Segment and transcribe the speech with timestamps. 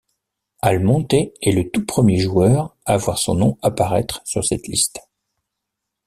[0.63, 4.99] Almonte est le tout premier joueur à voir son nom apparaître sur cette liste.